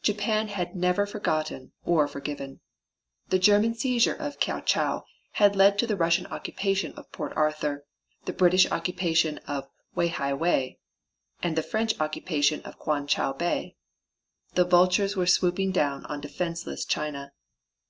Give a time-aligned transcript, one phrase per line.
[0.00, 2.60] Japan had never forgotten or forgiven.
[3.28, 7.84] The German seizure of Kiao chau had led to the Russian occupation of Port Arthur,
[8.24, 10.78] the British occupation of Wei hai wei
[11.42, 13.76] and French occupation of Kwan chow Bay.
[14.54, 17.32] The vultures were swooping down on defenseless China.